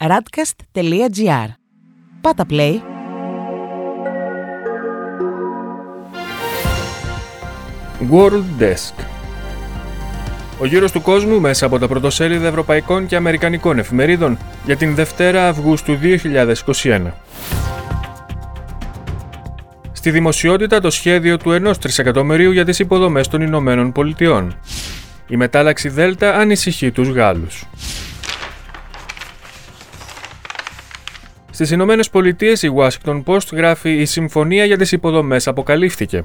[0.00, 1.48] radcast.gr.
[2.20, 2.74] Πάτα play.
[8.10, 9.04] World Desk
[10.60, 15.48] Ο γύρος του κόσμου μέσα από τα πρωτοσέλιδα ευρωπαϊκών και αμερικανικών εφημερίδων για την Δευτέρα
[15.48, 15.98] Αυγούστου
[16.82, 17.10] 2021.
[19.92, 24.60] Στη δημοσιότητα το σχέδιο του 1 τρισεκατομμυρίου για τις υποδομές των Ηνωμένων Πολιτειών.
[25.28, 27.64] Η μετάλλαξη Δέλτα ανησυχεί τους Γάλλους.
[31.50, 36.22] Στις Ηνωμένες Πολιτείες, η Washington Post γράφει: Η συμφωνία για τις υποδομές αποκαλύφθηκε.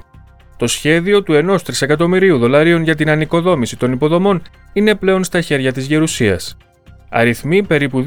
[0.56, 5.72] Το σχέδιο του 1 τρισεκατομμυρίου δολαρίων για την ανοικοδόμηση των υποδομών είναι πλέον στα χέρια
[5.72, 6.56] της Γερουσίας.
[7.08, 8.06] Αριθμοί περίπου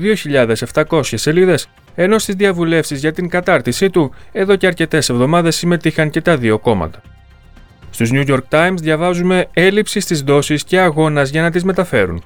[0.73, 6.21] 2.700 σελίδες, ενώ στις διαβουλεύσεις για την κατάρτισή του, εδώ και αρκετές εβδομάδες συμμετείχαν και
[6.21, 7.01] τα δύο κόμματα.
[7.89, 12.23] Στους New York Times διαβάζουμε έλλειψη στις δόσεις και αγώνας για να τις μεταφέρουν.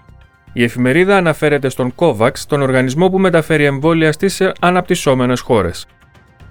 [0.53, 5.85] Η εφημερίδα αναφέρεται στον COVAX, τον οργανισμό που μεταφέρει εμβόλια στις αναπτυσσόμενες χώρες.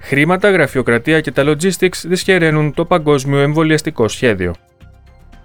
[0.00, 4.54] Χρήματα, γραφειοκρατία και τα logistics δυσχεραίνουν το παγκόσμιο εμβολιαστικό σχέδιο.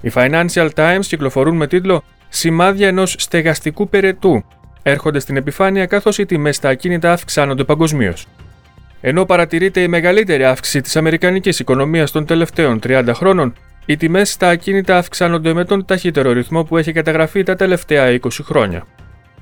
[0.02, 4.45] Οι Financial Times κυκλοφορούν με τίτλο Σημάδια ενός στεγαστικού περαιτού
[4.84, 8.28] έρχονται στην επιφάνεια καθώς οι τιμές στα ακίνητα αυξάνονται παγκοσμίως.
[9.02, 13.53] Ενώ παρατηρείται η μεγαλύτερη αύξηση της Αμερικανικής οικονομίας των τελευταίων 30 χρόνων,
[13.86, 18.30] οι τιμές στα ακίνητα αυξάνονται με τον ταχύτερο ρυθμό που έχει καταγραφεί τα τελευταία 20
[18.44, 18.86] χρόνια.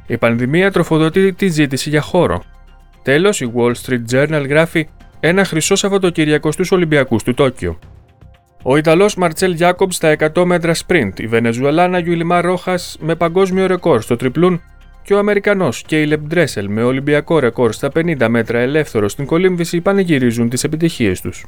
[0.08, 2.44] Η πανδημία τροφοδοτεί τη ζήτηση για χώρο.
[3.02, 4.88] Τέλος, η Wall Street Journal γράφει
[5.20, 7.80] ένα χρυσό Σαββατοκύριακο στους Ολυμπιακούς του Τόκιο.
[8.64, 14.02] Ο Ιταλός Μαρτσέλ Γιάκομπς στα 100 μέτρα sprint, η Βενεζουελάνα Γιουλιμά Ρόχας με παγκόσμιο ρεκόρ
[14.02, 14.62] στο τριπλούν
[15.04, 20.50] και ο Αμερικανός Κέιλεμ Ντρέσελ με Ολυμπιακό ρεκόρ στα 50 μέτρα ελεύθερο στην κολύμβηση πανηγυρίζουν
[20.50, 21.46] τις επιτυχίες τους.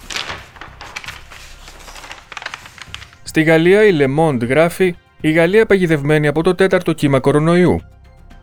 [3.35, 7.81] Στη Γαλλία η Le Monde γράφει «Η Γαλλία παγιδευμένη από το τέταρτο κύμα κορονοϊού».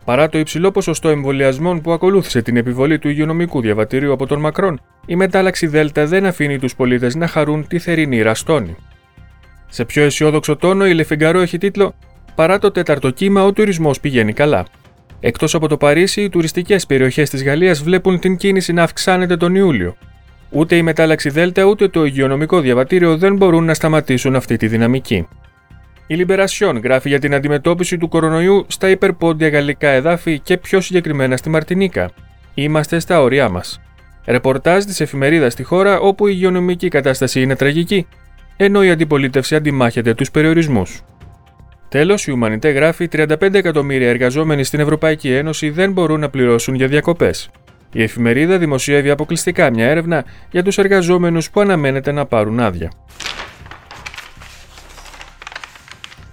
[0.05, 4.81] Παρά το υψηλό ποσοστό εμβολιασμών που ακολούθησε την επιβολή του υγειονομικού διαβατηρίου από τον Μακρόν,
[5.05, 8.75] η μετάλλαξη Δέλτα δεν αφήνει τους πολίτες να χαρούν τη θερινή ραστόνη.
[9.67, 11.93] Σε πιο αισιόδοξο τόνο, η Λεφιγκαρό έχει τίτλο
[12.35, 14.65] Παρά το τέταρτο κύμα, ο τουρισμός πηγαίνει καλά.
[15.19, 19.55] Εκτός από το Παρίσι, οι τουριστικές περιοχές της Γαλλίας βλέπουν την κίνηση να αυξάνεται τον
[19.55, 19.95] Ιούλιο,
[20.55, 25.27] Ούτε η μετάλλαξη Δέλτα ούτε το υγειονομικό διαβατήριο δεν μπορούν να σταματήσουν αυτή τη δυναμική.
[26.07, 31.37] Η Λιμπερασιόν γράφει για την αντιμετώπιση του κορονοϊού στα υπερπόντια γαλλικά εδάφη και πιο συγκεκριμένα
[31.37, 32.11] στη Μαρτινίκα.
[32.53, 33.81] Είμαστε στα όρια μας.
[34.25, 38.07] Ρεπορτάζ της εφημερίδας στη χώρα όπου η υγειονομική κατάσταση είναι τραγική,
[38.57, 41.01] ενώ η αντιπολίτευση αντιμάχεται τους περιορισμούς.
[41.89, 46.87] Τέλος, η Ουμανιτέ γράφει 35 εκατομμύρια εργαζόμενοι στην Ευρωπαϊκή Ένωση δεν μπορούν να πληρώσουν για
[46.87, 47.49] διακοπές.
[47.93, 52.91] Η εφημερίδα δημοσιεύει αποκλειστικά μια έρευνα για τους εργαζόμενους που αναμένεται να πάρουν άδεια.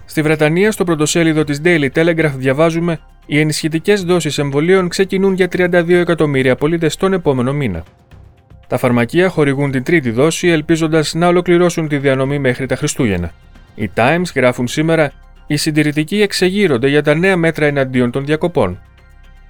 [0.05, 5.89] Στη Βρετανία, στο πρωτοσέλιδο της Daily Telegraph διαβάζουμε «Οι ενισχυτικές δόσεις εμβολίων ξεκινούν για 32
[5.89, 7.83] εκατομμύρια πολίτες τον επόμενο μήνα».
[8.67, 13.31] Τα φαρμακεία χορηγούν την τρίτη δόση ελπίζοντας να ολοκληρώσουν τη διανομή μέχρι τα Χριστούγεννα.
[13.75, 15.11] Οι Times γράφουν σήμερα
[15.47, 18.79] «Οι συντηρητικοί εξεγείρονται για τα νέα μέτρα εναντίον των διακοπών.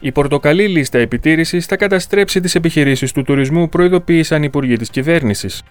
[0.04, 5.64] Η πορτοκαλί λίστα επιτήρησης θα καταστρέψει τις επιχειρήσεις του τουρισμού, προειδοποίησαν οι υπουργοί της κυβέρνησης.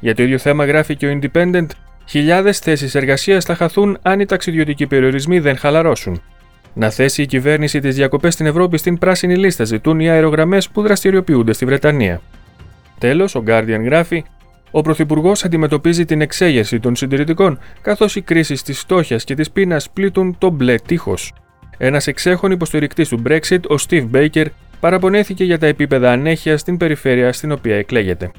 [0.00, 1.66] Για το ίδιο θέμα γράφει και ο Independent,
[2.06, 6.22] χιλιάδες θέσεις εργασίας θα χαθούν αν οι ταξιδιωτικοί περιορισμοί δεν χαλαρώσουν.
[6.74, 10.82] Να θέσει η κυβέρνηση τις διακοπές στην Ευρώπη στην πράσινη λίστα, ζητούν οι αερογραμμές που
[10.82, 12.20] δραστηριοποιούνται στη Βρετανία.
[12.98, 14.24] Τέλος, ο Guardian γράφει:
[14.70, 19.90] Ο Πρωθυπουργός αντιμετωπίζει την εξέγερση των συντηρητικών, καθώς οι κρίσεις της φτώχειας και της πείνας
[19.90, 21.32] πλήττουν το μπλε τείχος.
[21.78, 24.44] Ένας εξέχον υποστηρικτής του Brexit, ο Steve Baker,
[24.80, 28.30] παραπονέθηκε για τα επίπεδα ανέχεια στην περιφέρεια στην οποία εκλέγεται.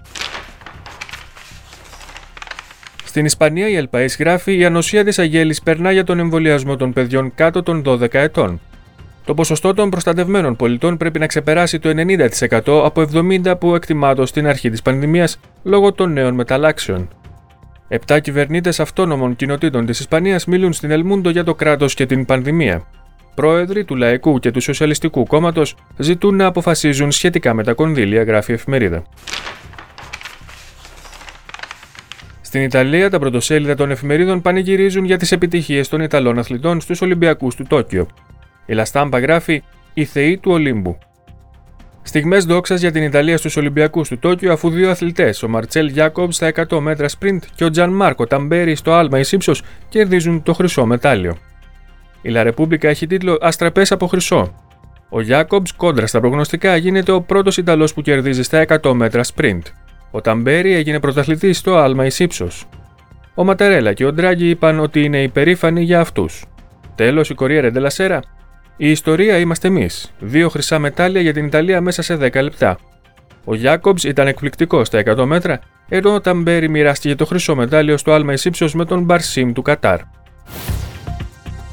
[3.05, 7.31] Στην Ισπανία, η Ελπαΐς γράφει: Η ανοσία της Αγέλης περνά για τον εμβολιασμό των παιδιών
[7.35, 8.61] κάτω των 12 ετών.
[9.25, 14.47] Το ποσοστό των προστατευμένων πολιτών πρέπει να ξεπεράσει το 90% από 70% που εκτιμάτω στην
[14.47, 17.09] αρχή της πανδημίας λόγω των νέων μεταλλάξεων.
[17.87, 22.85] Επτά κυβερνήτες αυτόνομων κοινοτήτων της Ισπανίας μιλούν στην Ελμούντο για το κράτος και την πανδημία
[23.37, 28.51] πρόεδροι του Λαϊκού και του Σοσιαλιστικού Κόμματος ζητούν να αποφασίζουν σχετικά με τα κονδύλια, γράφει
[28.51, 29.03] η εφημερίδα.
[32.41, 37.55] Στην Ιταλία, τα πρωτοσέλιδα των εφημερίδων πανηγυρίζουν για τις επιτυχίες των Ιταλών αθλητών στους Ολυμπιακούς
[37.55, 38.07] του Τόκιο.
[38.65, 39.63] Η Λαστάμπα γράφει
[39.93, 40.97] «Η Θεή του Ολύμπου».
[42.01, 46.35] Στιγμές δόξας για την Ιταλία στους Ολυμπιακούς του Τόκιο, αφού δύο αθλητές, ο Μαρτσέλ Γιάκομπς
[46.35, 49.35] στα 100 μέτρα sprint και ο Τζαν Μάρκο Ταμπέρι στο άλμα εις
[49.89, 51.37] κερδίζουν το χρυσό μετάλλιο.
[52.21, 54.53] Η Λα Ρεπούμπλικα έχει τίτλο Αστραπές από χρυσό.
[55.09, 59.61] Ο Γιάκομπς κόντρα στα προγνωστικά γίνεται ο πρώτος Ιταλός που κερδίζει στα 100 μέτρα sprint.
[60.11, 62.47] Ο Ταμπέρι έγινε πρωταθλητής στο άλμα ει ύψο.
[63.35, 66.45] Ο Ματερέλα και ο Ντράγκη είπαν ότι είναι υπερήφανοι για αυτούς.
[66.95, 68.19] Τέλος, η Κορία Ντελασέρα.
[68.77, 70.13] Η ιστορία είμαστε εμείς.
[70.19, 72.77] Δύο χρυσά μετάλλια για την Ιταλία μέσα σε 10 λεπτά.
[73.45, 75.59] Ο Γιάκομπς ήταν εκπληκτικός στα 100 μέτρα,
[75.89, 79.99] ενώ ο Ταμπέρι μοιράστηκε το χρυσό μετάλλιο στο άλμα ύψο με τον Μπαρσίμ του Κατάρ.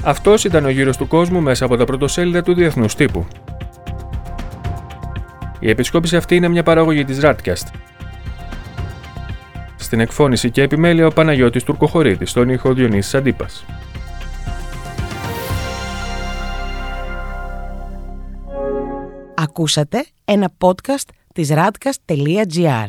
[0.07, 3.27] Αυτός ήταν ο γύρος του κόσμου μέσα από τα πρωτοσέλιδα του διεθνούς τύπου.
[5.59, 7.67] Η επισκόπηση αυτή είναι μια παραγωγή της Radcast.
[9.77, 13.65] Στην εκφώνηση και επιμέλεια ο Παναγιώτης Τουρκοχωρήτης, στον ήχο Διονύσης Αντίπας.
[19.35, 22.89] Ακούσατε ένα podcast της radcast.gr.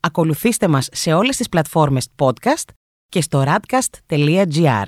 [0.00, 2.68] Ακολουθήστε μας σε όλες τις πλατφόρμες podcast
[3.08, 4.86] και στο radcast.gr.